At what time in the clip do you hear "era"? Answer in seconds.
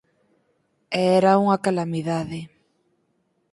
1.19-1.39